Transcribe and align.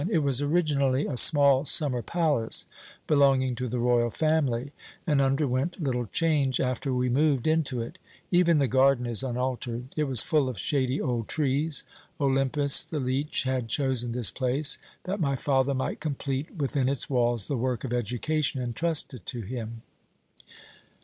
"It 0.09 0.23
was 0.23 0.41
originally 0.41 1.05
a 1.05 1.15
small 1.15 1.63
summer 1.63 2.01
palace 2.01 2.65
belonging 3.05 3.53
to 3.57 3.67
the 3.67 3.77
royal 3.77 4.09
family, 4.09 4.71
and 5.05 5.21
underwent 5.21 5.79
little 5.79 6.07
change 6.07 6.59
after 6.59 6.91
we 6.91 7.07
moved 7.07 7.45
into 7.45 7.83
it. 7.83 7.99
Even 8.31 8.57
the 8.57 8.67
garden 8.67 9.05
is 9.05 9.21
unaltered. 9.21 9.89
It 9.95 10.05
was 10.05 10.23
full 10.23 10.49
of 10.49 10.57
shady 10.57 10.99
old 10.99 11.27
trees. 11.27 11.83
Olympus, 12.19 12.83
the 12.83 12.99
leech, 12.99 13.43
had 13.43 13.67
chosen 13.69 14.11
this 14.11 14.31
place, 14.31 14.79
that 15.03 15.19
my 15.19 15.35
father 15.35 15.75
might 15.75 15.99
complete 15.99 16.55
within 16.55 16.89
its 16.89 17.07
walls 17.07 17.47
the 17.47 17.55
work 17.55 17.83
of 17.83 17.93
education 17.93 18.59
entrusted 18.59 19.27
to 19.27 19.41
him. 19.41 19.83